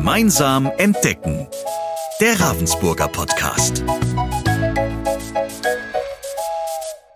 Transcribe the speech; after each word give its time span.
Gemeinsam 0.00 0.64
entdecken. 0.78 1.46
Der 2.22 2.40
Ravensburger 2.40 3.06
Podcast. 3.06 3.84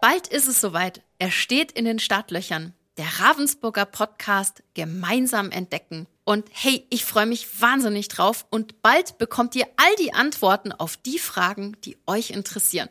Bald 0.00 0.28
ist 0.28 0.46
es 0.46 0.60
soweit. 0.60 1.02
Er 1.18 1.32
steht 1.32 1.72
in 1.72 1.86
den 1.86 1.98
Startlöchern. 1.98 2.74
Der 2.96 3.06
Ravensburger 3.18 3.84
Podcast 3.84 4.62
Gemeinsam 4.74 5.50
entdecken. 5.50 6.06
Und 6.22 6.46
hey, 6.52 6.86
ich 6.88 7.04
freue 7.04 7.26
mich 7.26 7.60
wahnsinnig 7.60 8.06
drauf 8.06 8.46
und 8.48 8.80
bald 8.80 9.18
bekommt 9.18 9.56
ihr 9.56 9.66
all 9.76 9.96
die 9.98 10.14
Antworten 10.14 10.70
auf 10.70 10.96
die 10.96 11.18
Fragen, 11.18 11.76
die 11.84 11.96
euch 12.06 12.30
interessieren. 12.30 12.88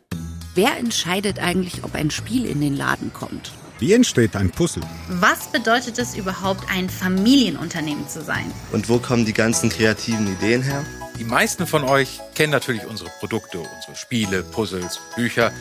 Wer 0.54 0.76
entscheidet 0.76 1.40
eigentlich, 1.40 1.86
ob 1.86 1.96
ein 1.96 2.12
Spiel 2.12 2.46
in 2.46 2.60
den 2.60 2.76
Laden 2.76 3.14
kommt? 3.14 3.54
Wie 3.80 3.94
entsteht 3.94 4.36
ein 4.36 4.50
Puzzle? 4.50 4.82
Was 5.08 5.52
bedeutet 5.52 6.00
es 6.00 6.16
überhaupt, 6.16 6.64
ein 6.72 6.90
Familienunternehmen 6.90 8.10
zu 8.10 8.24
sein? 8.24 8.52
Und 8.72 8.90
wo 8.90 8.98
kommen 8.98 9.26
die 9.26 9.34
ganzen 9.34 9.70
kreativen 9.70 10.26
Ideen 10.34 10.64
her? 10.64 10.84
Die 11.20 11.24
meisten 11.24 11.68
von 11.68 11.84
euch 11.84 12.20
kennen 12.34 12.52
natürlich 12.52 12.86
unsere 12.86 13.12
Produkte, 13.20 13.60
unsere 13.60 13.96
Spiele, 13.96 14.42
Puzzles, 14.42 15.00
Bücher. 15.16 15.52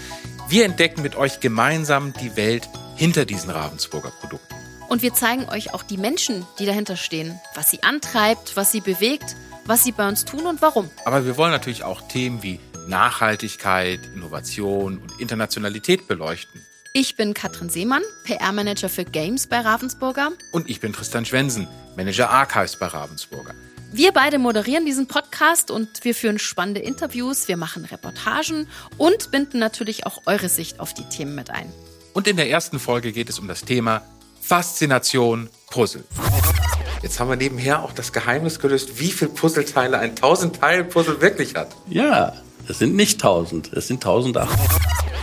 Wir 0.48 0.64
entdecken 0.64 1.02
mit 1.02 1.16
euch 1.16 1.40
gemeinsam 1.40 2.14
die 2.14 2.36
Welt 2.36 2.70
hinter 2.96 3.26
diesen 3.26 3.50
Ravensburger 3.50 4.10
Produkten. 4.10 4.54
Und 4.88 5.02
wir 5.02 5.12
zeigen 5.12 5.46
euch 5.50 5.74
auch 5.74 5.82
die 5.82 5.98
Menschen, 5.98 6.46
die 6.58 6.64
dahinter 6.64 6.96
stehen, 6.96 7.38
was 7.54 7.70
sie 7.70 7.82
antreibt, 7.82 8.56
was 8.56 8.72
sie 8.72 8.80
bewegt, 8.80 9.36
was 9.66 9.84
sie 9.84 9.92
bei 9.92 10.08
uns 10.08 10.24
tun 10.24 10.46
und 10.46 10.62
warum. 10.62 10.88
Aber 11.04 11.26
wir 11.26 11.36
wollen 11.36 11.52
natürlich 11.52 11.84
auch 11.84 12.00
Themen 12.08 12.42
wie 12.42 12.60
Nachhaltigkeit, 12.86 14.00
Innovation 14.14 14.98
und 14.98 15.20
Internationalität 15.20 16.08
beleuchten. 16.08 16.64
Ich 16.98 17.14
bin 17.14 17.34
Katrin 17.34 17.68
Seemann, 17.68 18.00
PR-Manager 18.24 18.88
für 18.88 19.04
Games 19.04 19.46
bei 19.46 19.60
Ravensburger. 19.60 20.30
Und 20.50 20.70
ich 20.70 20.80
bin 20.80 20.94
Tristan 20.94 21.26
Schwensen, 21.26 21.68
Manager 21.94 22.30
Archives 22.30 22.78
bei 22.78 22.86
Ravensburger. 22.86 23.52
Wir 23.92 24.12
beide 24.12 24.38
moderieren 24.38 24.86
diesen 24.86 25.06
Podcast 25.06 25.70
und 25.70 26.04
wir 26.04 26.14
führen 26.14 26.38
spannende 26.38 26.80
Interviews, 26.80 27.48
wir 27.48 27.58
machen 27.58 27.84
Reportagen 27.84 28.66
und 28.96 29.30
binden 29.30 29.58
natürlich 29.58 30.06
auch 30.06 30.22
eure 30.24 30.48
Sicht 30.48 30.80
auf 30.80 30.94
die 30.94 31.06
Themen 31.10 31.34
mit 31.34 31.50
ein. 31.50 31.70
Und 32.14 32.28
in 32.28 32.38
der 32.38 32.48
ersten 32.48 32.78
Folge 32.78 33.12
geht 33.12 33.28
es 33.28 33.38
um 33.38 33.46
das 33.46 33.60
Thema 33.60 34.00
Faszination 34.40 35.50
Puzzle. 35.70 36.04
Jetzt 37.02 37.20
haben 37.20 37.28
wir 37.28 37.36
nebenher 37.36 37.82
auch 37.82 37.92
das 37.92 38.10
Geheimnis 38.14 38.58
gelöst, 38.58 38.98
wie 38.98 39.12
viele 39.12 39.32
Puzzleteile 39.32 39.98
ein 39.98 40.14
1000-Teil-Puzzle 40.14 41.20
wirklich 41.20 41.56
hat. 41.56 41.76
Ja, 41.90 42.32
es 42.66 42.78
sind 42.78 42.96
nicht 42.96 43.22
1000, 43.22 43.74
es 43.74 43.86
sind 43.86 43.96
1800. 43.96 44.48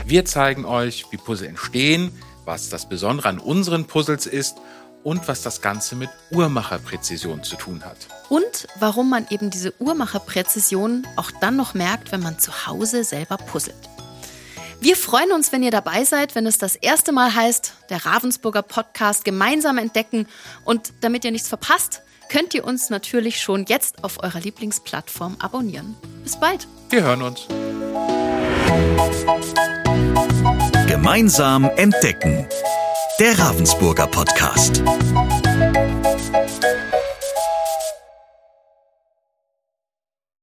Wir 0.06 0.26
zeigen 0.26 0.66
euch, 0.66 1.06
wie 1.12 1.18
Puzzle 1.18 1.48
entstehen, 1.48 2.12
was 2.46 2.70
das 2.70 2.90
Besondere 2.90 3.30
an 3.30 3.40
unseren 3.40 3.86
Puzzles 3.86 4.26
ist 4.26 4.58
und 5.04 5.28
was 5.28 5.42
das 5.42 5.62
Ganze 5.62 5.96
mit 5.96 6.10
Uhrmacherpräzision 6.32 7.44
zu 7.44 7.56
tun 7.56 7.84
hat. 7.86 7.98
Und 8.30 8.68
warum 8.80 9.10
man 9.10 9.26
eben 9.30 9.50
diese 9.50 9.74
Uhrmacherpräzision 9.80 11.08
auch 11.16 11.32
dann 11.42 11.56
noch 11.56 11.74
merkt, 11.74 12.12
wenn 12.12 12.22
man 12.22 12.40
zu 12.40 12.68
Hause 12.68 13.04
selber 13.04 13.38
puzzelt. 13.38 13.76
Wir 14.82 14.98
freuen 14.98 15.32
uns, 15.32 15.54
wenn 15.54 15.64
ihr 15.64 15.72
dabei 15.72 16.04
seid, 16.04 16.36
wenn 16.36 16.46
es 16.46 16.58
das 16.58 16.76
erste 16.76 17.14
Mal 17.14 17.34
heißt, 17.34 17.74
der 17.90 18.06
Ravensburger 18.06 18.62
Podcast 18.62 19.24
gemeinsam 19.24 19.78
entdecken. 19.78 20.28
Und 20.66 20.92
damit 21.00 21.24
ihr 21.24 21.32
nichts 21.32 21.48
verpasst, 21.48 22.02
könnt 22.28 22.54
ihr 22.54 22.66
uns 22.66 22.90
natürlich 22.90 23.40
schon 23.40 23.66
jetzt 23.68 24.04
auf 24.04 24.22
eurer 24.22 24.42
Lieblingsplattform 24.42 25.38
abonnieren. 25.40 25.96
Bis 26.24 26.38
bald. 26.38 26.68
Wir 26.90 27.04
hören 27.04 27.22
uns. 27.22 27.48
Gemeinsam 31.04 31.70
entdecken. 31.76 32.48
Der 33.20 33.38
Ravensburger 33.38 34.08
Podcast. 34.08 34.82